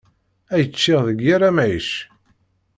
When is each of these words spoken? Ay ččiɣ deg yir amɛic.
Ay 0.53 0.65
ččiɣ 0.71 0.99
deg 1.07 1.19
yir 1.25 1.41
amɛic. 1.49 1.89